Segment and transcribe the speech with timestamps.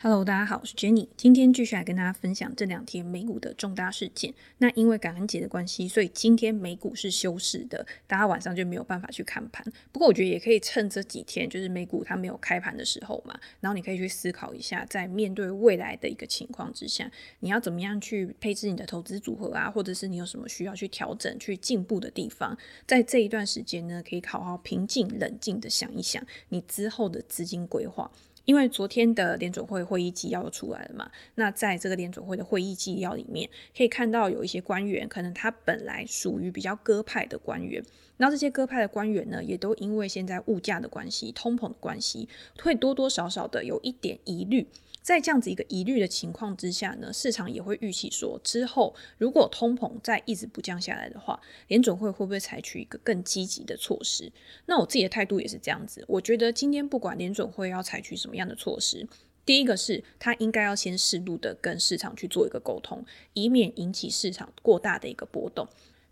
[0.00, 1.08] Hello，大家好，我是 Jenny。
[1.16, 4.32] 今天继续来跟大家分享这两天美股的重大事件。
[4.58, 9.66] 那因为感恩节的关系，所以今天美股是休市的，大家晚上就没有办法去看盘。
[9.90, 22.56] 不过我觉得也可以趁这几天，就是美股它没有开盘的时候嘛，然后你可以去思考一下，在面对未来的一个情况之下，你要怎么样去配置你的投资组合啊，或者是你有什么需要去调整、去进步的地方。
[22.86, 28.08] 在这一段时间呢，可以好好平静、冷静的想一想你之后的资金规划。
[28.48, 37.84] 因为昨天的联准会会议纪要出来了嘛，那在这个联准会的会议纪要里面，可以看到有一些官员，可能他本来属于比较鸽派的官员，
[38.16, 42.26] 那这些鸽派的官员呢，也都因为现在物价的关系、通膨的关系，
[42.62, 44.66] 会多多少少的有一点疑虑。
[45.08, 54.30] 在这样子一个疑虑的情况之下呢，市场也会预期说，之后如果通膨再一直不降下来的话，联准会会不会采取一个更积极的措施？
[54.66, 59.08] 那我自己的态度也是这样子，我觉得今天不管联准会要采取什么样的措施，
[59.46, 65.66] 第一个是他应该要先适度的跟市场去做一个沟通，以免引起市场过大的一个波动。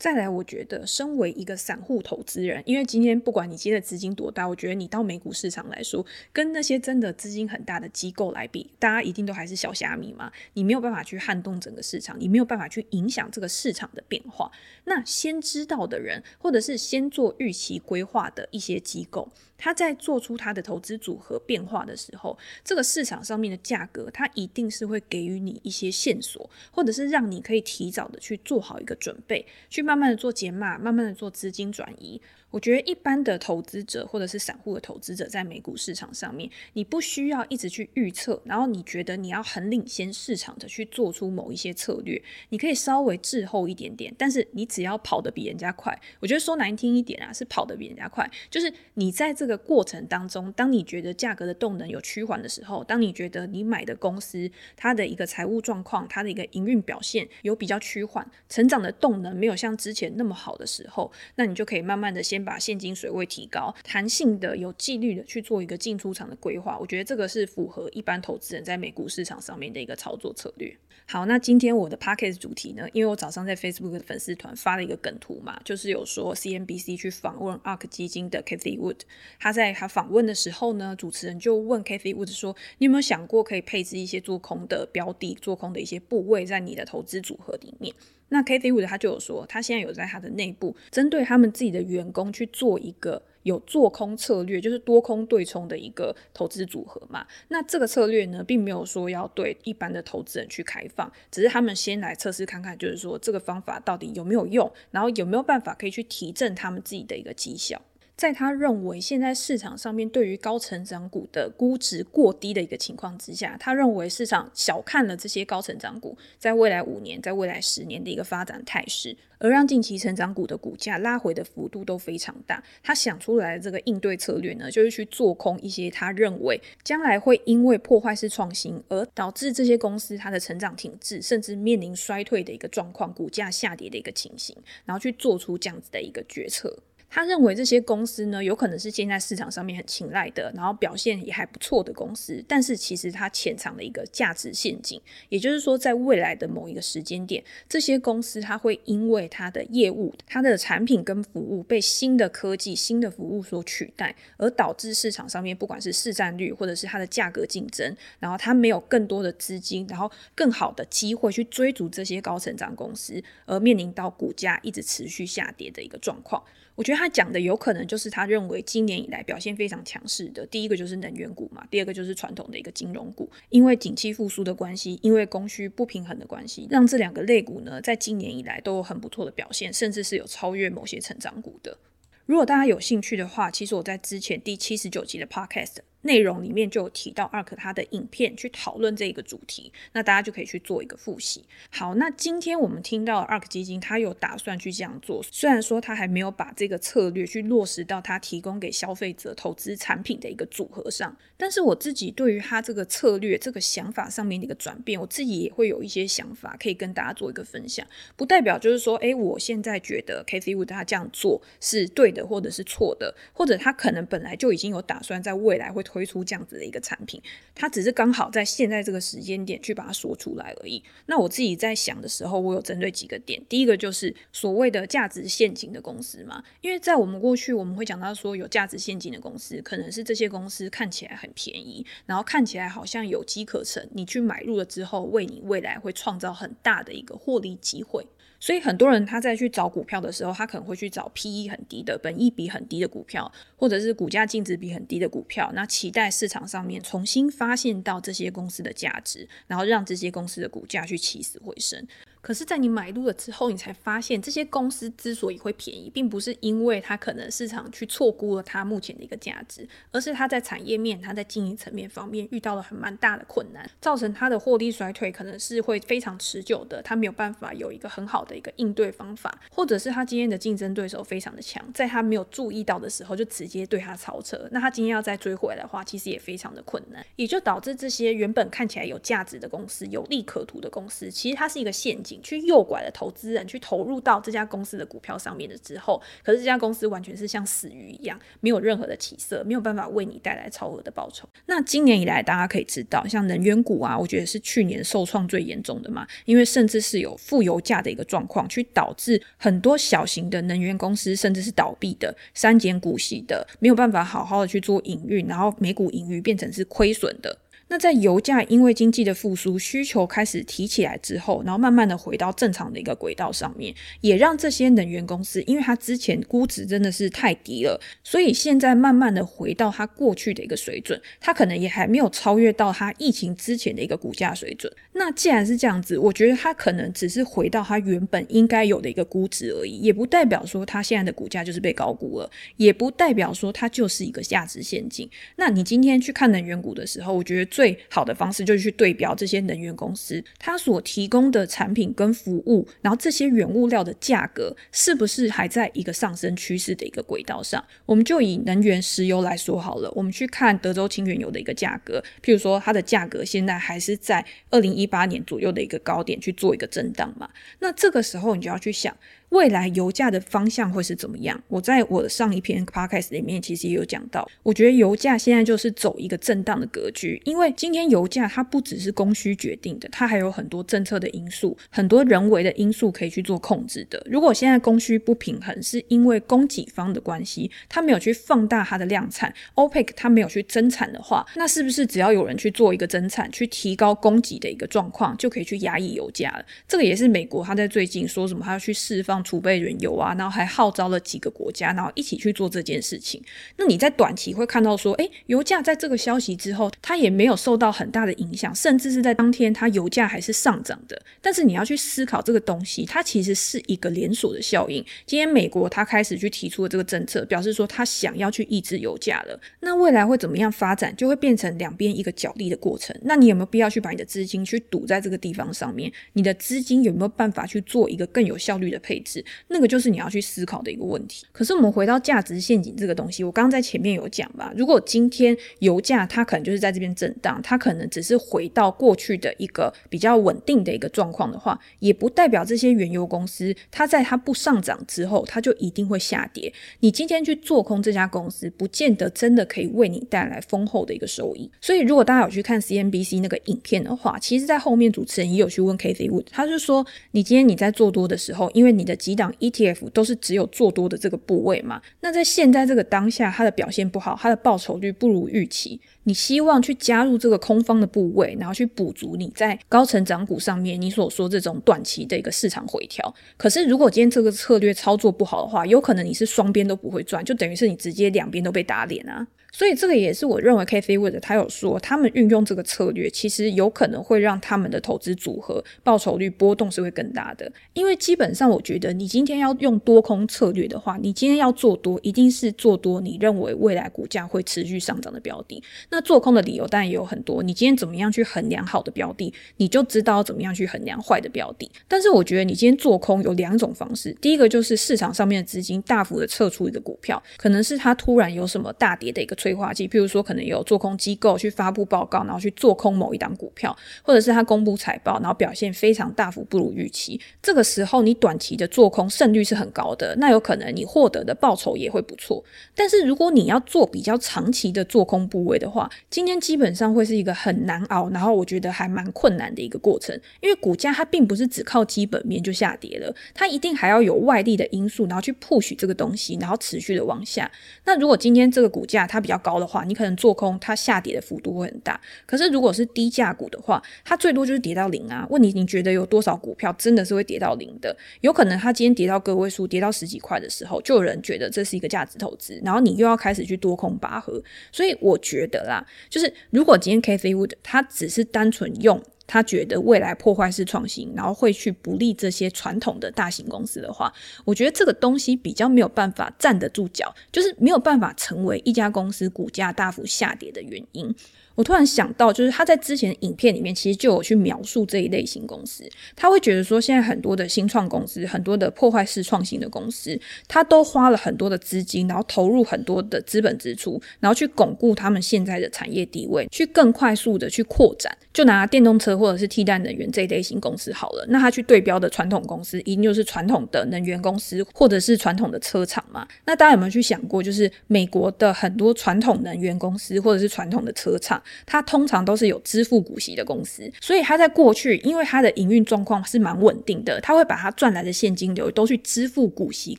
[0.02, 10.32] 再来，我觉得身为一个散户投资人，因为今天不管你接的资金多大，我觉得你到美股市场来说，跟那些真的资金很大的机构来比，大家一定都还是小虾米嘛。
[10.54, 14.50] 你没有办法去撼动整个市场，你没有办法去影响这个市场的变化。
[14.86, 19.30] 那先知道的人，或者是先做预期规划的一些机构，
[19.62, 32.20] 他在做出他的投资组合变化的时候，这个市场上面的价格，它一定是会给予你一些线索，或者是让你可以提早的去做好一个准备，去慢慢的做减码，慢慢的做资金转移。
[32.52, 62.41] 我觉得一般的投资者或者是散户的投资者，在美股市场上面，你不需要一直去预测，然后你觉得你要很领先市场的去做出某一些策略，你可以稍微滞后一点点，但是你只要跑得比人家快，我觉得说难听一点啊，是跑得比人家快，就是你在这个过程当中，当你觉得价格的动能有趋缓的时候，当你觉得你买的公司它的一个财务状况，它的一个营运表现有比较趋缓，成长的动能没有像之前那么好的时候，那你就可以慢慢的先。
[62.44, 70.76] 把现金水位提高，弹性的、有纪律的去做一个进出场的规划，我觉得这个是符合一般投资人在美股市场上面的一个操作策略。
[71.04, 79.00] 好，那今天我的 podcast 主题呢，因为我早上在 Facebook 的粉丝团发了一个梗图嘛，就是有说 CNBC 去访问 ARK 基金的 Cathie Wood，
[79.38, 87.92] 他在他访问的时候呢，主持人就问 Cathie Wood 说：“你有没有想过可以配置一些做空的标的、做空的一些部位在你的投资组合里面？”
[88.32, 97.26] 那 Cathie Wood 他就有说，他现在有在他的内部针对他们自己的员工去做一个有做空策略，就是多空对冲的一个投资组合嘛。
[97.48, 107.82] 那这个策略呢，并没有说要对一般的投资人去开放，只是他们先来测试看看，就是说这个方法到底有没有用，然后有没有办法可以去提振他们自己的一个绩效。
[108.14, 122.62] 在他认为现在市场上面对于高成长股的估值过低的一个情况之下，他认为市场小看了这些高成长股在未来五年、在未来十年的一个发展态势，而让近期成长股的股价拉回的幅度都非常大。
[122.80, 136.78] 他想出来的这个应对策略呢，就是去做空一些他认为将来会因为破坏式创新而导致这些公司它的成长停滞，甚至面临衰退的一个状况，股价下跌的一个情形，然后去做出这样子的一个决策。
[137.14, 166.42] 他认为这些公司呢，有可能是现在市场上面很青睐的，然后表现也还不错的公司，但是其实它潜藏了一个价值陷阱，也就是说，在未来的某一个时间点，这些公司它会因为它的业务、它的产品跟服务被新的科技、新的服务所取代，而导致市场上面不管是市占率或者是它的价格竞争，然后它没有更多的资金，然后更好的机会去追逐这些高成长公司，而面临到股价一直持续下跌的一个状况。
[166.74, 181.76] 我觉得他讲的有可能就是他认为今年以来表现非常强势的，第一个就是能源股嘛，第二个就是传统的一个金融股，因为景气复苏的关系，因为供需不平衡的关系，让这两个类股呢在今年以来都有很不错的表现，甚至是有超越某些成长股的。
[182.24, 185.76] 如果大家有兴趣的话，其实我在之前第七十九集的 Podcast。
[186.02, 191.44] 内容里面就有提到 ARK 他的影片去讨论这个主题，那大家就可以去做一个复习。
[191.70, 207.86] 好，那今天我们听到 ARK 基金他有打算去这样做，虽然说他还没有把这个策略去落实到他提供给消费者投资产品的一个组合上，但是我自己对于他这个策略这个想法上面的一个转变，我自己也会有一些想法可以跟大家做一个分享。
[208.16, 215.80] 不代表就是说，诶，我现在觉得 Cathie Wood 他这样做是对的，或者是错的，或者他可能本来就已经有打算在未来会。
[215.92, 217.20] 推出这样子的一个产品，
[217.54, 220.82] 它只是刚好在现在这个时间点去把它说出来而已。
[221.04, 238.06] 那我自己在想的时候，我有针对几个点，第一个就是所谓的价值陷阱的公司嘛，因为在我们过去我们会讲到说有价值陷阱的公司，可能是这些公司看起来很便宜，然后看起来好像有机可乘，你去买入了之后，为你未来会创造很大的一个获利机会。
[238.42, 251.86] 所以很多人他在去找股票的时候，他可能会去找 PE 很低的、本益比很低的股票，或者是股价净值比很低的股票，那期待市场上面重新发现到这些公司的价值，然后让这些公司的股价去起死回生。
[252.22, 266.80] 可是，在你买入了之后，你才发现这些公司之所以会便宜，并不是因为它可能市场去错估了它目前的一个价值，而是它在产业面、它在经营层面方面遇到了很蛮大的困难，造成它的获利衰退可能是会非常持久的。
[266.80, 282.11] 它没有办法有一个很好的一个应对方法，或者是它今天的竞争对手非常的强，在它没有注意到的时候就直接对它超车，那它今天要再追回来的话，其实也非常的困难，也就导致这些原本看起来有价值的公司、有利可图的公司，其实它是一个陷阱。
[282.20, 291.28] 去诱拐了投资人去投入到这家公司的股票上面的之后，可是这家公司完全是像死鱼一样，没有任何的起色，没有办法为你带来超额的报酬。
[291.46, 307.38] 那今年以来，大家可以知道，像能源股啊，我觉得是去年受创最严重的嘛，因为甚至是有负油价的一个状况，去导致很多小型的能源公司甚至是倒闭的、删减股息的，没有办法好好的去做营运，然后每股盈余变成是亏损的。
[307.72, 324.70] 那在油价因为经济的复苏，需求开始提起来之后，然后慢慢的回到正常的一个轨道上面，也让这些能源公司，因为它之前估值真的是太低了，所以现在慢慢的回到它过去的一个水准，它可能也还没有超越到它疫情之前的一个股价水准。
[324.92, 335.08] 那既然是这样子，我觉得它可能只是回到它原本应该有的一个估值而已，也不代表说它现在的股价就是被高估了，也不代表说它就是一个价值陷阱。
[335.36, 347.64] 那你今天去看能源股的时候，我觉得最最好的方式就是去对标这些能源公司，它所提供的产品跟服务，然后这些原物料的价格是不是还在一个上升趋势的一个轨道上？
[347.86, 357.30] 我们就以能源石油来说好了，我们去看德州清原油的一个价格，譬如说它的价格现在还是在二零一八年左右的一个高点去做一个震荡嘛，
[357.60, 358.92] 那这个时候你就要去想。
[359.32, 361.42] 未来油价的方向会是怎么样？
[361.48, 374.06] 我在我的上一篇 podcast 里面其实也有讲到，我觉得油价现在就是走一个震荡的格局，因为今天油价它不只是供需决定的，它还有很多政策的因素，很多人为的因素可以去做控制的。
[374.10, 386.44] 如果现在供需不平衡，是因为供给方的关系，它没有去放大它的量产，OPEC 它没有去增产的话，那是不是只要有人去做一个增产，去提高供给的一个状况，就可以去压抑油价了？
[386.68, 389.21] 这个也是美国他在最近说什么，他要去释放。
[389.22, 393.22] 储备原油啊，然后还号召了几个国家，然后一起去做这件事情。
[393.56, 401.00] 那你在短期会看到说，诶，油价在这个消息之后，它也没有受到很大的影响，甚至是在当天它油价还是上涨的。
[401.20, 404.84] 但是你要去思考这个东西，它其实是一个连锁的效应。
[405.06, 409.38] 今天美国它开始去提出了这个政策，表示说它想要去抑制油价了。
[409.60, 412.96] 那未来会怎么样发展，就会变成两边一个角力的过程。
[413.02, 415.92] 那你有没有必要去把你的资金去堵在这个地方上面？
[416.12, 419.11] 你的资金有没有办法去做一个更有效率的配置？
[419.48, 421.26] 那个就是你要去思考的一个问题。
[421.32, 424.52] 可是我们回到价值陷阱这个东西，我刚刚在前面有讲吧。
[424.56, 436.52] 如果今天油价它可能就是在这边震荡，它可能只是回到过去的一个比较稳定的一个状况的话，也不代表这些原油公司它在它不上涨之后，它就一定会下跌。
[436.80, 441.50] 你今天去做空这家公司，不见得真的可以为你带来丰厚的一个收益。
[441.60, 463.14] 所以如果大家有去看 CNBC 那个影片的话，其实在后面主持人也有去问 Cathie Wood，他就说你今天你在做多的时候，因为你的几档 ETF 都是只有做多的这个部位嘛，那在现在这个当下，它的表现不好，它的报酬率不如预期，你希望去加入这个空方的部位，然后去补足你在高成长股上面你所说这种短期的一个市场回调。
[463.36, 469.26] 可是如果今天这个策略操作不好的话，有可能你是双边都不会赚，就等于是你直接两边都被打脸啊。
[469.54, 477.52] 所以这个也是我认为 Cathie Wood 他有说，他们运用这个策略，其实有可能会让他们的投资组合报酬率波动是会更大的。
[477.74, 485.62] 因为基本上，我觉得你今天要用多空策略的话，你今天要做多，一定是做多你认为未来股价会持续上涨的标的。
[485.92, 491.70] 那做空的理由当然也有很多，你今天怎么样去衡量好的标的，你就知道怎么样去衡量坏的标的。
[491.86, 499.36] 但是我觉得你今天做空有两种方式，第一个就是市场上面的资金大幅的撤出一个股票，可能是它突然有什么大跌的一个。
[499.42, 507.20] 催化剂，譬如说可能有做空机构去发布报告，然后去做空某一档股票，或者是他公布财报，然后表现非常大幅不如预期。
[507.42, 512.40] 这个时候，你短期的做空胜率是很高的，那有可能你获得的报酬也会不错。
[512.72, 520.18] 但是如果你要做比较长期的做空部位的话，今天基本上会是一个很难熬，然后我觉得还蛮困难的一个过程。
[520.40, 527.50] 因为股价它并不是只靠基本面就下跌了，它一定还要有外力的因素，然后去 push 这个东西，然后持续的往下。
[527.84, 532.00] 那如果今天这个股价它比较高的话，你可能做空它下跌的幅度会很大。
[532.26, 535.26] 可是如果是低价股的话，它最多就是跌到零啊。
[535.30, 537.96] 问题你觉得有多少股票真的是会跌到零的？
[538.20, 544.42] 有可能它今天跌到个位数，跌到十几块的时候，就有人觉得这是一个价值投资，然后你又要开始去多空拔河。
[544.70, 545.71] 所以我觉得，
[546.08, 554.12] 就是如果今天 Kathy Wood 他只是单纯用他觉得未来破坏式创新，然后会去不利这些传统的大型公司的话，
[554.44, 561.14] 我觉得这个东西比较没有办法站得住脚，就是没有办法成为一家公司股价大幅下跌的原因。
[561.54, 565.84] 我突然想到，就是他在之前影片里面，其实就有去描述这一类型公司。
[566.16, 570.18] 他会觉得说，现在很多的新创公司，很多的破坏式创新的公司，
[570.48, 578.16] 他都花了很多的资金，然后投入很多的资本支出，然后去巩固他们现在的产业地位，去更快速的去扩展。
[578.32, 586.26] 就拿电动车或者是替代能源这一类型公司好了，那他去对标的传统公司，一定就是传统的能源公司或者是传统的车厂嘛。
[586.46, 591.41] 那大家有没有去想过，就是美国的很多传统能源公司或者是传统的车厂？
[591.66, 599.96] 它通常都是有支付股息的公司，所以它在过去，因为它的营运状况是蛮稳定的，它会把它赚来的现金流都去支付股息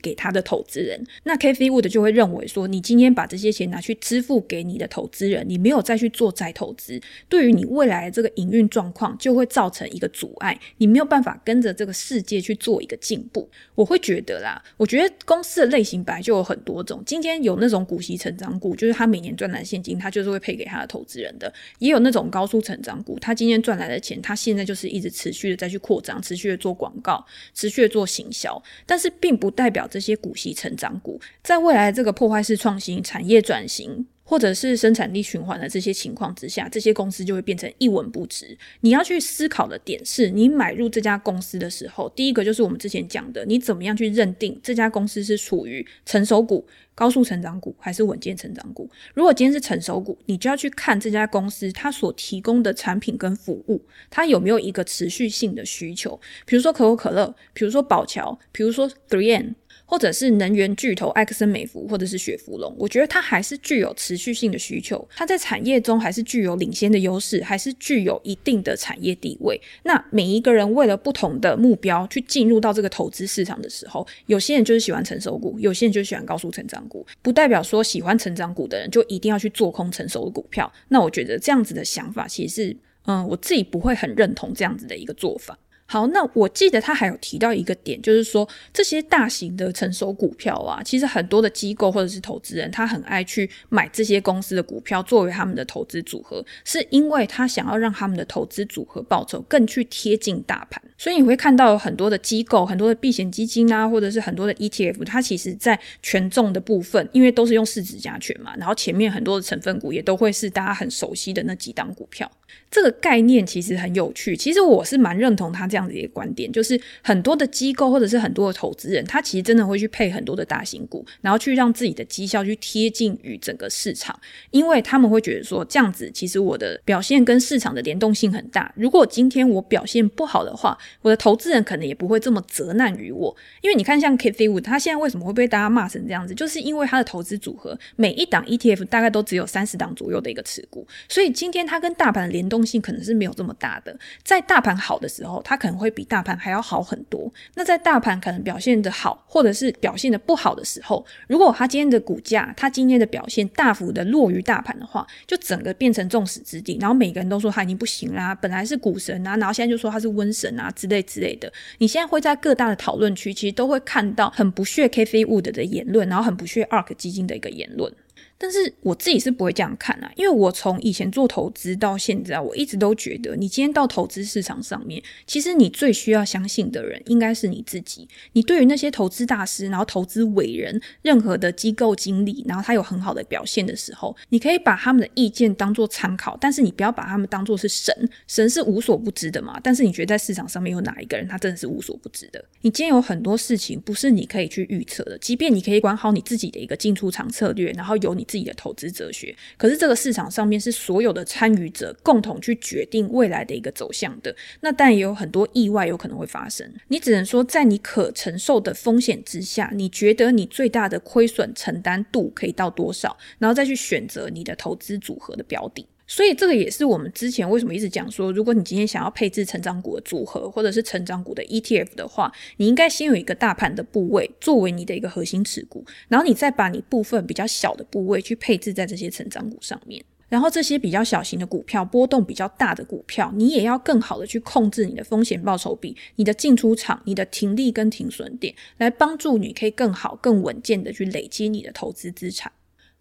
[0.02, 1.02] 给它的投资人。
[1.24, 13.48] 那 Cathie Wood 就会认为说，你今天把这些钱拿去支付给你的投资人，你没有再去做再投资，对于你未来的这个营运状况就会造成一个阻碍，你没有办法跟着这个世界去做一个进步。
[13.74, 21.52] 我会觉得啦，我觉得公司的类型本来就有很多种，今天有那种股息成长股，就是他每年赚来的现金，他就是会配给他的投资人的。
[21.78, 27.24] 也有那种高速成长股，他今天赚来的钱，他现在就是一直持续的再去扩张，持续的做广告，
[27.54, 34.06] 持续的做行销，但是并不代表这些股息成长股在未来这个破坏式创新、产业转型。
[34.24, 38.56] 或者是生产力循环的这些情况之下，这些公司就会变成一文不值。
[38.80, 48.90] 你要去思考的点是，你买入这家公司的时候，第一个就是我们之前讲的，你怎么样去认定这家公司是处于成熟股、高速成长股还是稳健成长股？
[49.12, 56.18] 如果今天是成熟股，你就要去看这家公司它所提供的产品跟服务，它有没有一个持续性的需求。
[56.46, 59.54] 比如说可口可乐，比如说宝乔，比如说 3M。
[59.86, 69.60] 或者是能源巨头埃克森美孚，或者是雪佛龙，我觉得它还是具有持续性的需求，它在产业中还是具有领先的优势，还是具有一定的产业地位。
[69.82, 80.72] 那每一个人为了不同的目标去进入到这个投资市场的时候，有些人就是喜欢成熟股，有些人就是喜欢高速成长股，不代表说喜欢成长股的人就一定要去做空成熟的股票。
[80.88, 82.76] 那我觉得这样子的想法其实是，
[83.06, 85.58] 嗯，我自己不会很认同这样子的一个做法。
[85.86, 100.82] 好，那我记得他还有提到一个点，就是说这些大型的成熟股票啊，其实很多的机构或者是投资人，他很爱去买这些公司的股票作为他们的投资组合，是因为他想要让他们的投资组合报酬更去贴近大盘。
[100.96, 112.30] 所以你会看到有很多的机构、很多的避险基金啊，或者是很多的 ETF，它其实在权重的部分，因为都是用市值加权嘛，然后前面很多的成分股也都会是大家很熟悉的那几档股票。
[112.70, 124.18] 这个概念其实很有趣，其实我是蛮认同他这样子一个观点，就是很多的机构或者是很多的投资人，他其实真的会去配很多的大型股，然后去让自己的绩效去贴近于整个市场，
[124.50, 128.72] 因为他们会觉得说这样子其实我的表现跟市场的联动性很大。
[128.76, 143.96] 如果今天我表现不好的话，我的投资人可能也不会这么责难于我，因为你看像 Cathie Wood，他现在为什么会被大家骂成这样子，就是因为他的投资组合每一档 ETF 大概都只有三十档左右的一个持股，所以今天他跟大盘的联动性可能是没有这么大的。
[144.22, 147.32] 在大盘好的时候，它可能会比大盘还要好很多。
[147.54, 156.76] 那在大盘可能表现的好，或者是表现的不好的时候，如果他今天的股价，他今天的表现大幅的落于大盘的话，就整个变成众矢之的。
[156.80, 161.52] 然后每个人都说他已经不行啦，本来是股神啊，然后现在就说他是瘟神啊之类之类的。
[161.78, 167.92] 你现在会在各大的讨论区，其实都会看到很不屑 Cathie Wood 的言论，然后很不屑 ARK 基金的一个言论。
[168.36, 178.08] 但是我自己是不会这样看啊，因为我从以前做投资到现在，我一直都觉得，你今天到投资市场上面，其实你最需要相信的人应该是你自己。
[178.32, 187.94] 你对于那些投资大师，然后投资伟人，任何的机构经理，然后他有很好的表现的时候，你可以把他们的意见当做参考，但是你不要把他们当做是神。
[188.26, 192.44] 神是无所不知的嘛，但是你觉得在市场上面有哪一个人他真的是无所不知的？
[192.62, 198.23] 你今天有很多事情不是你可以去预测的，即便你可以管好你自己的一个进出场策略，然后有你。
[198.24, 199.34] 自己的投资哲学。
[199.56, 204.34] 可是这个市场上面是所有的参与者共同去决定未来的一个走向的。
[204.60, 206.68] 那但也有很多意外有可能会发生。
[206.88, 215.86] 你只能说，在你可承受的风险之下，你觉得你最大的亏损承担度可以到多少，然后再去选择你的投资组合的标的。
[216.06, 230.04] 所以这个也是我们之前为什么一直讲说，如果你今天想要配置成长股的组合，或者是成长股的 ETF 的话，你应该先有一个大盘的部位作为你的一个核心持股，然后你再把你部分比较小的部位去配置在这些成长股上面。
[230.28, 242.50] 然后这些比较小型的股票，波动比较大的股票，你也要更好的去控制你的风险报酬比、你的进出场、你的停利跟停损点，来帮助你可以更好、更稳健的去累积你的投资资产。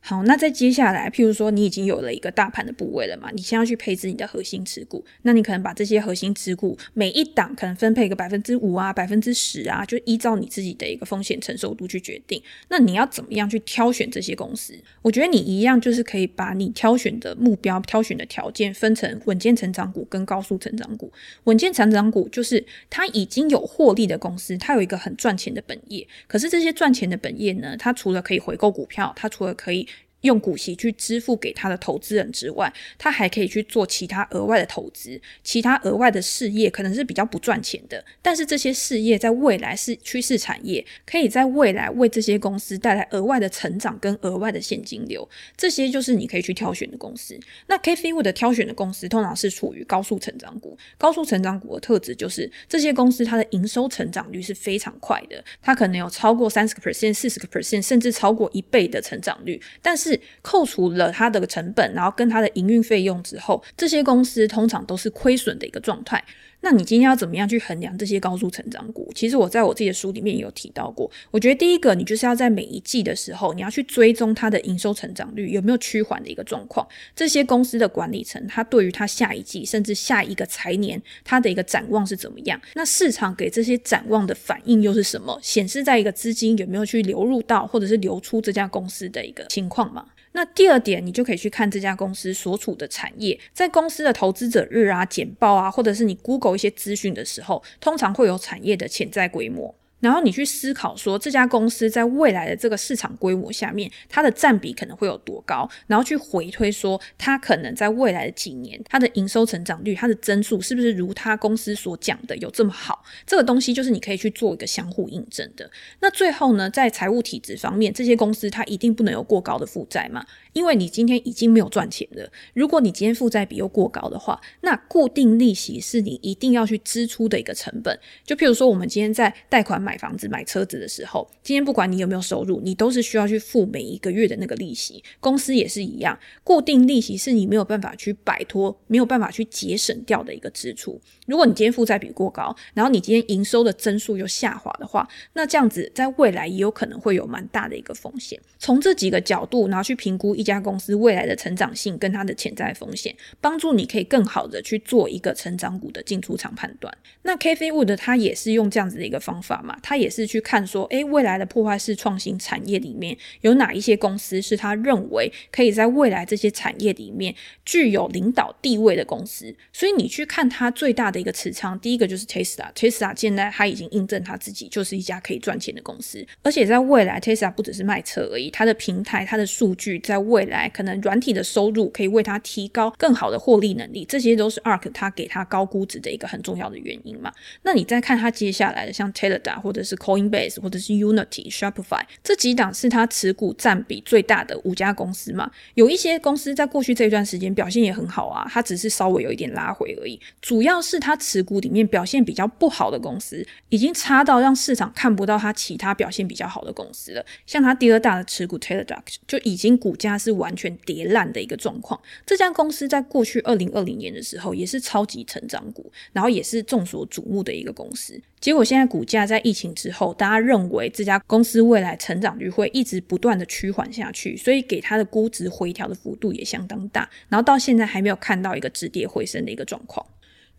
[0.05, 12.43] 好，那再接下来，譬如说你已经有了一个大盘的部位了嘛，你先要去配置你的核心持股，那你可能把这些核心持股每一档可能分配个百分之五啊、百分之十啊，就依照你自己的一个风险承受度去决定。
[12.67, 14.77] 那你要怎么样去挑选这些公司？
[15.01, 21.09] 我觉得你一样就是可以把你挑选的目标、挑选的条件分成稳健成长股跟高速成长股。
[21.45, 26.05] 稳健成长股就是它已经有获利的公司，它有一个很赚钱的本业。
[26.27, 29.87] 可是这些赚钱的本业呢，它除了可以回购股票，它除了可以
[30.23, 47.39] 用股息去支付给他的投资人之外，他还可以去做其他额外的投资，其他额外的事业可能是比较不赚钱的，但是这些事业在未来是趋势产业，可以在未来为这些公司带来额外的成长跟额外的现金流，这些就是你可以去挑选的公司。
[47.67, 66.23] 那 K f i 的挑选的公司通常是处于高速成长股，高速成长股的特质就是这些公司它的营收成长率是非常快的，它可能有超过三十个 percent、四十个 percent，甚至超过一倍的成长率，但是扣除了它的成本，然后跟它的营运费用之后，这些公司通常都是亏损的一个状态。
[66.65, 69.11] 那你今天要怎么样去衡量这些高速成长股？
[69.13, 71.11] 其实我在我自己的书里面有提到过。
[71.29, 76.87] 我觉得第一个，你就是要在每一季的时候，你要去追踪它的营收成长率有没有趋缓的一个状况。
[77.13, 82.57] 这些公司的管理层，它对于它下一季甚至下一个财年，它的一个展望是怎么样？
[82.75, 85.37] 那市场给这些展望的反应又是什么？
[85.41, 90.05] 显示在一个资金有没有去流入到或者是流出这家公司的一个情况嘛？
[90.33, 99.73] 那第二点，你就可以去看这家公司所处的产业，在公司的投资者日啊、简报啊，或者是你 Google 一些资讯的时候，通常会有产业的潜在规模。
[100.03, 105.69] 然后你去思考说，这家公司在未来的这个市场规模下面，它的占比可能会有多高？
[105.87, 113.01] 然后去回推说，它可能在未来的几年，它的营收成长率、它的增速是不是如它公司所讲的有这么好？
[113.25, 115.71] 这个东西就是你可以去做一个相互印证的。
[116.01, 120.25] 那最后呢，在财务体质方面，这些公司它一定不能有过高的负债嘛？
[120.53, 122.31] 因为你今天已经没有赚钱了。
[122.53, 127.97] 如果你今天负债比又过高的话，那固定利息是你一定要去支出的一个成本。
[128.23, 129.97] 就譬如说，我们今天在贷款买。
[130.03, 135.01] 房子、买车子的时候，今天不管你有没有收入，你都是需要去付每一个月的那个利息。
[135.21, 140.99] 公司也是一样，固定利息是你没有办法去摆脱、没有办法去节省掉的一个支出。
[141.25, 148.37] 如果你今天负债比过高，然后你今天营收的增速又下滑的话，那这样子在未来也有可能会有蛮大的一个风险。
[148.59, 156.93] 从这几个角度，然后去评估一一家公司未来的成长性跟它的潜在风险，帮助你可以更好的去做一个成长股的进出场判断。
[157.21, 159.77] 那 Cathie Wood 他也是用这样子的一个方法嘛。
[159.81, 169.55] 他也是去看说，诶，未来的破坏式创新产业里面有哪一些公司是他认为可以在未来这些产业里面具有领导地位的公司。
[169.71, 187.31] 所以你去看它最大的一个持仓，第一个就是 Tesla，Tesla 现在它已经印证它自己就是一家可以赚钱的公司，而且在未来 Tesla 不只是卖车而已，它的平台、它的数据在未未来可能软体的收入可以为它提高更好的获利能力，这些都是 ARK 它给它高估值的一个很重要的原因嘛。
[187.61, 195.51] 那你再看它接下来的像 t e l a d a 或者是 Coinbase，或者是 Unity、Shopify 这几档是它持股占比最大的五家公司嘛？
[195.75, 200.19] 有一些公司在过去这一段时间表现也很好啊，它只是稍微有一点拉回而已。
[200.41, 207.23] 主要是它持股里面表现比较不好的公司，已经差到让市场看不到它其他表现比较好的公司了。
[207.45, 211.99] 像它第二大的持股 Teladoc 就已经股价是完全跌烂的一个状况。
[212.25, 218.19] 这家公司在过去二零二零年的时候也是超级成长股，然后也是众所瞩目的一个公司。
[218.39, 230.05] 结果现在股价在疫情之后，大家认为这家公司未来成长率会一直不断的趋缓下去，所以给它的估值回调的幅度也相当大，然后到现在还没有看到一个止跌回升的一个状况。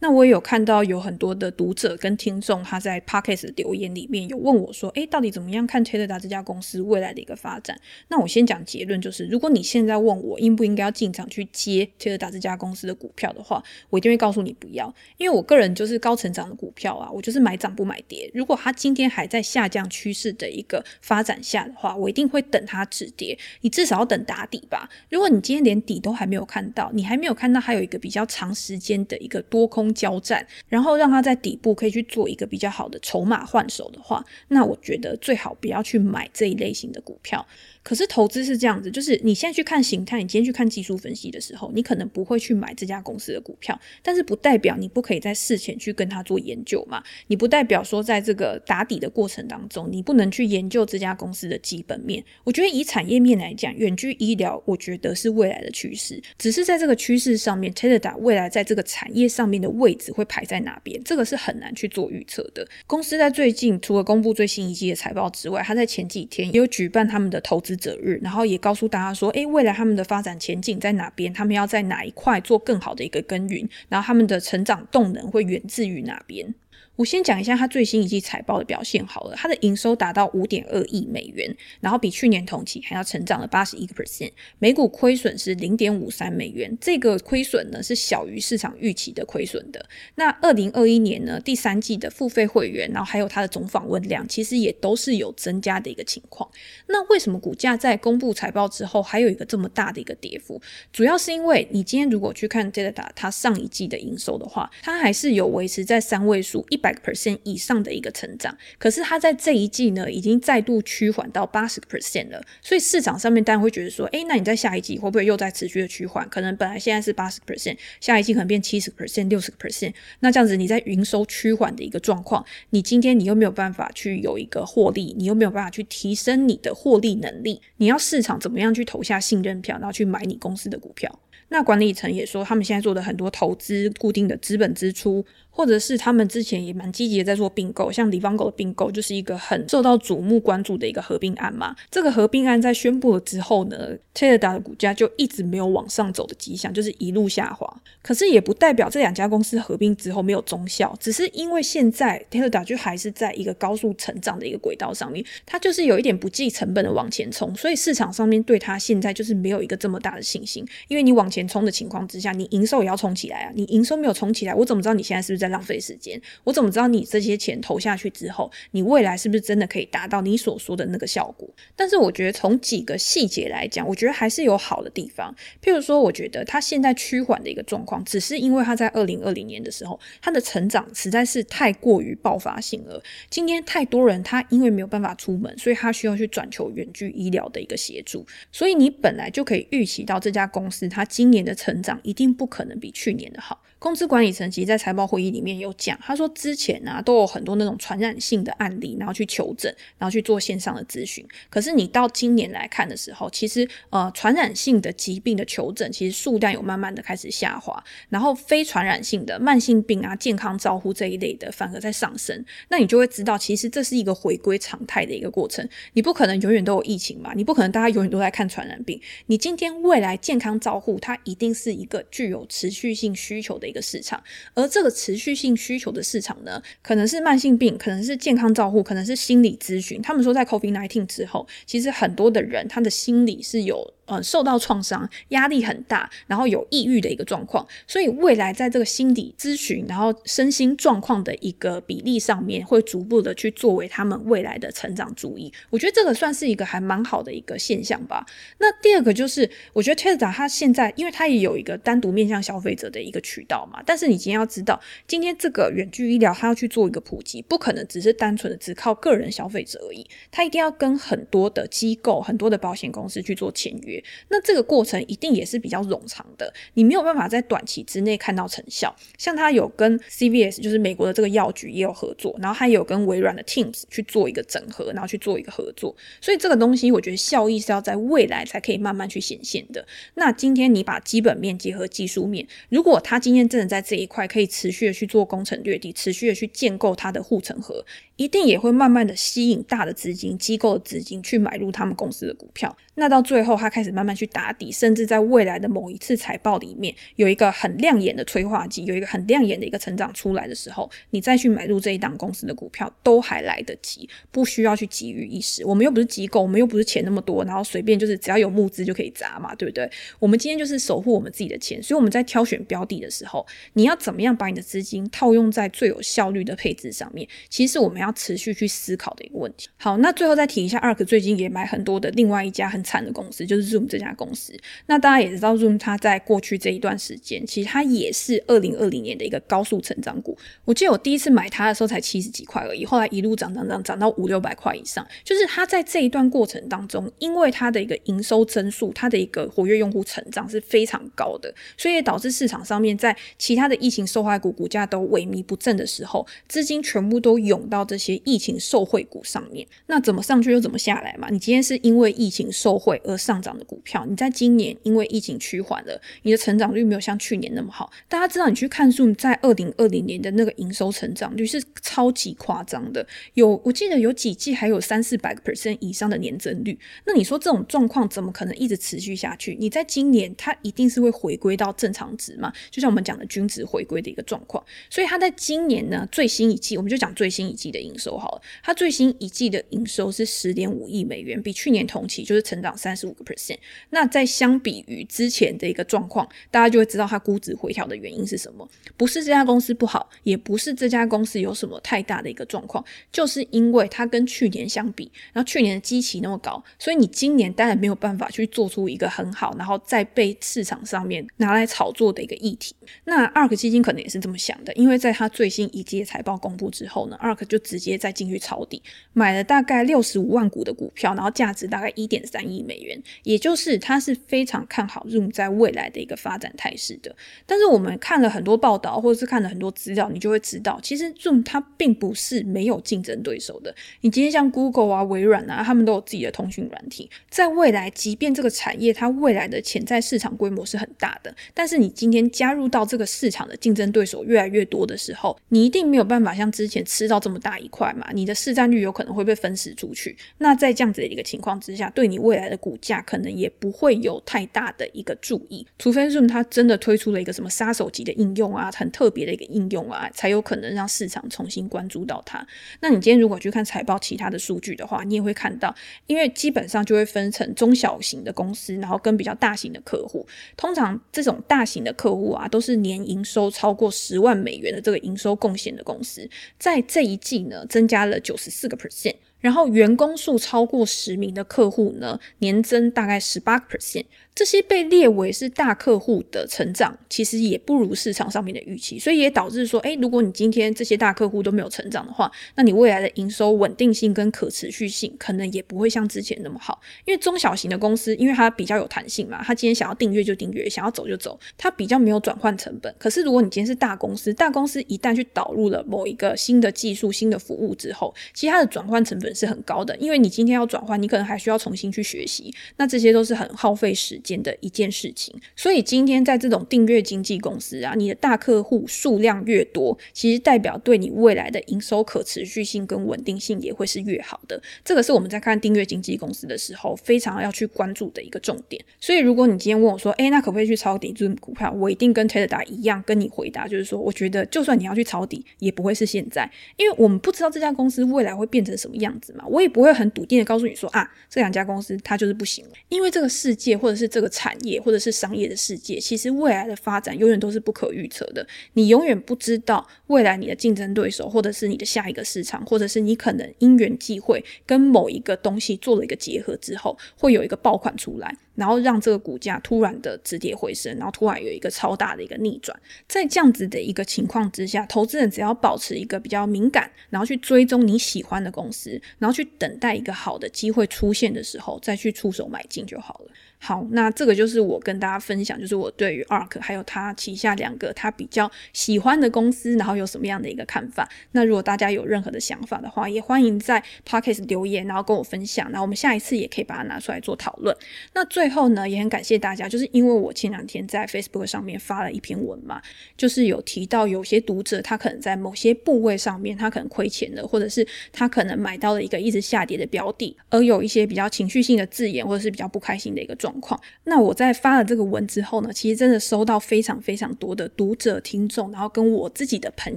[0.04, 7.74] 那我也有看到有很多的读者跟听众，他在 Podcast 留言里面有问我说：“诶，到底怎么样看 Tesla 这家公司未来的一个发展？”
[8.08, 18.30] 那我先讲结论，就是如果你现在问我应不应该要进场去接 Tesla 这家公司的股票的话，我一定会告诉你不要，因为我个人就是高成长的股票啊，我就是买涨不买跌。
[18.34, 23.38] 如果它今天还在下降趋势的一个发展下的话，我一定会等它止跌。
[23.62, 24.86] 你至少要等打底吧。
[25.08, 37.46] 如果你今天连底都还没有看到，你还没有看到还有一个比较长时间的一个多空交战，然后让它在底部可以去做一个比较好的筹码换手的话，那我觉得最好不要去买这一类型的股票。
[37.84, 47.04] 可是投资是这样子，就是你现在去看形态，你今天去看技术分析的时候，你可能不会去买这家公司的股票，但是不代表你不可以在事前去跟他做研究嘛。
[47.26, 52.24] 你不代表说在这个打底的过程当中，你不能去研究这家公司的基本面。
[52.42, 56.18] 我觉得以产业面来讲，远距医疗，我觉得是未来的趋势。
[56.38, 62.66] 只是在这个趋势上面，Tesla 未来在这个产业上面的位置会排在哪边，这个是很难去做预测的。
[62.86, 71.32] 公司在最近除了公布最新一季的财报之外，他在前几天也有举办他们的投资者日，然后也告诉大家说，诶，未来他们的发展前景在哪边？
[71.32, 73.68] 他们要在哪一块做更好的一个耕耘？
[73.88, 76.54] 然后他们的成长动能会源自于哪边？
[76.96, 84.30] 我先讲一下它最新一季财报的表现好了，它的营收达到五点二亿美元，然后比去年同期还要成长了八十一个 percent，
[84.60, 89.84] 每股亏损是零点五三美元，这个亏损呢是小于市场预期的亏损的。
[90.14, 96.48] 那二零二一年呢，第三季的付费会员，然后还有它的总访问量，其实也都是有增加的一个情况。
[96.86, 100.62] 那为什么股价在公布财报之后还有一个这么大的一个跌幅？
[100.92, 106.83] 主要是因为你今天如果去看 Tesla 它上一季的营收的话，它还是有维持在三位数一。
[106.84, 112.44] 百 percent 以上的一个成长，可是它在这一季呢，已经再度趋缓到八十个 percent 了。
[112.60, 116.28] 所以市场上面当然会觉得说，诶，那你在下一季会不会又在持续的趋缓？
[116.28, 119.94] 可能本来现在是八十 percent，下一季可能变七十 percent、六十个 percent。
[120.20, 131.18] 那这样子你在营收趋缓的一个状况，你今天你又没有办法去有一个获利，你又没有办法去提升你的获利能力，你要市场怎么样去投下信任票，然后去买你公司的股票？
[131.48, 135.24] 那管理层也说，他们现在做的很多投资，固定的资本支出。
[135.56, 141.76] 或者是他们之前也蛮积极的在做并购，像李方狗的并购就是一个很受到瞩目关注的一个合并案嘛。
[141.88, 147.72] 这个合并案在宣布了之后呢，Tesla 的股价就一直没有往上走的迹象，就是一路下滑。
[148.02, 160.66] 可是也不代表这两家公司合并之后没有中效，只是因为现在 Tesla 就还是在一个高速成长的一个轨道上面，它就是有一点不计成本的往前冲，所以市场上面对它现在就是没有一个这么大的信心。
[160.88, 171.46] 因为你往前冲的情况之下，你营收也要冲起来啊，你营收没有冲起来，我怎么知道你现在是不是在浪费时间，我怎么知道你这些钱投下去之后，你未来是不是真的可以达到你所说的那个效果？
[171.76, 175.34] 但是我觉得从几个细节来讲，我觉得还是有好的地方。
[175.62, 183.02] 譬如说，我觉得它现在趋缓的一个状况，只是因为它在二零二零年的时候，它的成长实在是太过于爆发性了。
[183.28, 193.62] 今天太多人他因为没有办法出门，所以他需要去转求远距医疗的一个协助，所以你本来就可以预期到这家公司它今年的成长一定不可能比去年的好。
[193.78, 201.26] 公司管理层其实在财报会议里面有讲，他说之前、啊、都有很多那种传染性的案例，然后去求诊，然后去做线上的咨询。
[201.50, 212.42] 可是你到今年来看的时候，其实呃传染性的疾病的求诊其实数量有慢慢的开始下滑，然后非传染性的慢性病啊、健康照护这一类的反而在上升。
[212.68, 215.68] 那你就会知道，其实这是一个回归常态的一个过程。
[215.92, 218.98] 你不可能永远都有疫情嘛，你不可能大家永远都在看传染病。
[219.26, 224.22] 你今天未来健康照护，它一定是一个具有持续性需求的的市场，
[224.54, 230.00] 而这个持续性需求的市场呢，可能是慢性病，可能是健康照护，可能是心理咨询。
[230.00, 233.92] 他们说，在 COVID nineteen 之后，其实很多的人他的心理是有。
[234.06, 245.52] 呃，受到创伤，压力很大，然后有抑郁的一个状况，所以未来在这个心理咨询，然后身心状况的一个比例上面，会逐步的去作为他们未来的成长主义。
[245.70, 248.26] 我觉得这个算是一个还蛮好的一个现象吧。
[248.58, 263.93] 那第二个就是，我觉得 Tesla 他现在，因为他也有一个单独面向消费者的一个渠道嘛，但是你今天要知道，今天这个远距医疗他要去做一个普及，不可能只是单纯的只靠个人消费者而已，他一定要跟很多的机构、很多的保险公司去做签约。
[264.28, 268.94] 那这个过程一定也是比较冗长的，你没有办法在短期之内看到成效。
[269.18, 275.94] 像他有跟 CVS，就是美国的这个药局也有合作，然后他也有跟微软的 Teams 去做一个整合，然后去做一个合作。
[276.20, 279.86] 所以这个东西我觉得效益是要在未来才可以慢慢去显现的。
[280.14, 287.84] 那今天你把基本面结合技术面，如果他今天真的在这一块可以持续的去做攻城略地，持续的去建构他的护城河，
[288.16, 292.76] 一定也会慢慢的吸引大的资金、机构的资金去买入他们公司的股票。
[292.96, 305.64] 那到最后他开始慢慢去打底，甚至在未来的某一次财报里面有一个很亮眼的催化剂，有一个很亮眼的一个成长出来的时候，你再去买入这一档公司的股票都还来得及，不需要去急于一时。
[305.64, 309.90] 我们又不是机构，我们又不是钱那么多，然后随便就是只要有募资就可以砸嘛，对不对？
[310.18, 317.26] 我们今天就是守护我们自己的钱，所以我们在挑选标的的时候，你要怎么样把你的资金套用在最有效率的配置上面？
[317.48, 319.68] 其实我们要持续去思考的一个问题。
[319.76, 324.52] 好，那最后再提一下，ARK 最近也买很多的另外一家很惨的公司，就是 Zoom 这家公司。
[324.86, 330.38] 那大家也知道，Zoom 它在过去这一段时间，其实它也是二零二零年的一个高速成长股。
[330.64, 335.04] 我记得我第一次买它的时候才七十几块而已，后来一路涨涨涨涨到五六百块以上。
[335.24, 349.66] 就是它在这一段过程当中，因为它的一个营收增速，它的一个活跃用户成长是非常高的，所以导致市场上面在其他的疫情受害股股价都萎靡不振的时候，资金全部都涌到这些疫情受惠股上面。
[349.86, 351.28] 那怎么上去又怎么下来嘛？
[351.30, 357.90] 你今天是因为疫情受惠而上涨的股票，你在今年因为疫情趋缓了，你的成长率没有像去年那么好。
[358.08, 366.78] 大家知道，你去看数在二零二零年的那个营收成长率是超级夸张的，有我记得有几季还有三四百个 percent 以上的年增率。
[367.04, 369.56] 那你说这种状况怎么可能一直持续下去？
[369.58, 372.52] 你在今年它一定是会回归到正常值嘛？
[372.70, 374.64] 就像我们讲的均值回归的一个状况。
[374.90, 383.58] 所以它在今年呢，最新一季，我们就讲最新一季的营收好了，它最新一季的营收是十点五亿美元，比去年同期就是成长三十五个 percent。
[383.90, 388.68] 那在相比于之前的一个状况，大家就会知道它估值回调的原因是什么？
[388.96, 402.74] 不是这家公司不好，也不是这家公司有什么太大的一个状况，就是因为它跟去年相比，然后去年的基期那么高，所以你今年当然没有办法去做出一个很好，然后再被市场上面拿来炒作的一个议题。
[403.04, 417.14] 那 ARK 基金可能也是这么想的，因为在它最新一季财报公布之后呢，ARK 就直接再进去抄底，买了大概六十五万股的股票，然后价值大概一点三亿亿美元，也就是他是非常看好 Zoom 在未来的一个发展态势的。
[417.46, 423.74] 但是我们看了很多报道，或者是看了很多资料，你就会知道，其实 Zoom 它并不是没有竞争对手的。
[424.02, 440.16] 你今天像 Google 啊、微软啊，他们都有自己的通讯软体，在未来，即便这个产业它未来的潜在市场规模是很大的，但是你今天加入到这个市场的竞争对手越来越多的时候，你一定没有办法像之前吃到这么大一块嘛，你的市占率有可能会被分食出去。
[440.38, 452.46] 那在这样子的一个情况之下，对你未来的股价可能也不会有太大的一个注意，除非 Zoom 它真的推出了一个什么杀手级的应用啊，很特别的一个应用啊，才有可能让市场重新关注到它。
[452.80, 455.74] 那你今天如果去看财报其他的数据的话，你也会看到，
[456.06, 460.26] 因为基本上就会分成中小型的公司，然后跟比较大型的客户。
[460.56, 466.28] 通常这种大型的客户啊，都是年营收超过十万美元的这个营收贡献的公司，
[466.58, 469.14] 在这一季呢，增加了九十四个 percent。
[469.44, 474.06] 然后员工数超过十名的客户呢，年增大概十八个 percent。
[474.34, 486.80] 这些被列为是大客户的成长，其实也不如市场上面的预期，所以也导致说，诶，如果你今天这些大客户都没有成长的话，那你未来的营收稳定性跟可持续性可能也不会像之前那么好。
[487.04, 492.92] 因为中小型的公司，因为它比较有弹性嘛，它今天想要订阅就订阅，想要走就走，它比较没有转换成本。
[492.98, 514.60] 可是如果你今天是大公司，大公司一旦去导入了某一个新的技术、新的服务之后，其实它的转换成本是很高的，因为你今天要转换，你可能还需要重新去学习，那这些都是很耗费时间的一件事情，所以今天在这种订阅经纪公司啊，你的大客户数量越多，其实代表对你未来的营收可持续性跟稳定性也会是越好的。
[514.84, 518.82] 这个是我们在看订阅经纪公司的时候非常要去关注的一个重点。
[518.98, 521.70] 所以如果你今天问我说，诶，那可不可以去抄底这股票？
[521.72, 529.44] 我一定跟 Ted 一样跟你回答，就是说，我觉得就算你要去抄底，也不会是现在，因为我们不知道这家公司未来会变成什么样子嘛。
[529.46, 534.54] 我也不会很笃定的告诉你说啊，这两家公司它就是不行，因为这个世界或者是这个产。
[534.64, 538.46] 业或者是商业的世界，其实未来的发展永远都是不可预测的。
[538.74, 552.78] 你永远不知道未来你的竞争对手，或者是你的下一个市场，或者是你可能因缘际会跟某一个东西做了一个结合之后，会有一个爆款出来，然后让这个股价突然的止跌回升，然后突然有一个超大的一个逆转。
[553.06, 563.30] 在这样子的一个情况之下，投资人只要保持一个比较敏感，然后去追踪你喜欢的公司，然后去等待一个好的机会出现的时候，再去出手买进就好了。
[563.66, 571.08] 好，那这个就是我跟大家分享，就是我对于 ARK 还有他旗下两个他比较喜欢的公司，然后有什么样的一个看法。
[571.32, 575.70] 那如果大家有任何的想法的话，也欢迎在 Podcast 留言，然后跟我分享。
[575.70, 577.74] 然后我们下一次也可以把它拿出来做讨论。
[578.12, 582.82] 那最后呢，也很感谢大家，就是因为我前两天在 Facebook 上面发了一篇文嘛，
[583.16, 593.80] 就是有提到有些读者他可能在某些部位上面他可能亏钱了，或者是他可能买到了一个一直下跌的标的，而有一些比较情绪性的字眼或者是比较不开心的一个状况。
[594.04, 599.96] 那我在发了这个文之后呢，其实真的收到非常非常多的读者、听众，然后跟我自己的朋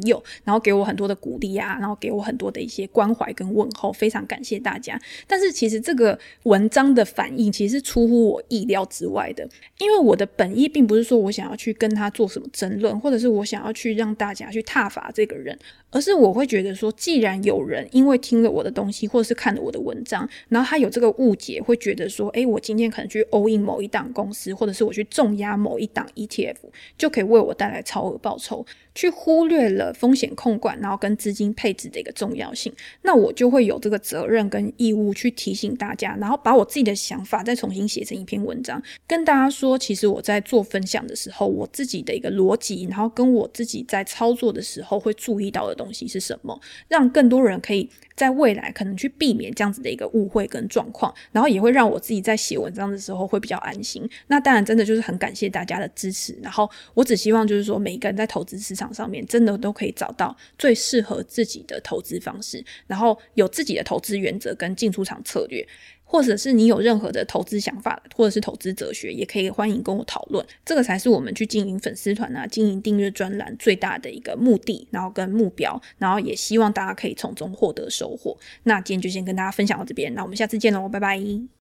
[0.04, 5.00] 友，然后给我很多的鼓励啊，然后给我很多的一些关怀跟问候，非常感谢大家。
[5.28, 9.48] 但是其实这个文章的反应其实是出乎我意料之外的，
[9.80, 15.58] 因为我的本意并不是说我想要去跟他做什么争论，或者是我想要去让大家去挞伐这个人，
[15.92, 26.56] 而是我会觉得说，既然有人因为听了我的东西，或者是看了我的文章，然后他有这个误解，会觉得说，诶，我今天可能去某一档公司，或者是我去重压某一档 ETF，
[26.98, 28.66] 就可以为我带来超额报酬。
[28.96, 54.10] 去忽略了风险控管，然后跟资金配置的一个重要性，那我就会有这个责任跟义务去提醒大家，然后把我自己的想法再重新写成一篇文章，跟大家说，其实我在做分享的时候，我自己的一个逻辑，然后跟我自己在操作的时候会注意到的东西是什么，让更多人可以在未来可能去避免这样子的一个误会跟状况，然后也会让我自己在写文章的时候会会比较安心。
[54.26, 58.88] 那当然，真的就是很感谢大家的支持，然后我只希望就是说，每一个人在投资市场。
[58.98, 65.64] 上面真的都可以找到最适合自己的投资方式，然后有自己的投资原则跟进出场策略，
[66.04, 70.44] 或者是你有任何的投资想法，或者是投资哲学，也可以欢迎跟我讨论。
[70.66, 78.36] 这个才是我们去经营粉丝团啊、经营订阅专栏最大的一个目的，然后跟目标，然后也希望大家可以从中获得收获。
[78.64, 81.48] 那今天就先跟大家分享到这边，那我们下次见喽，拜拜。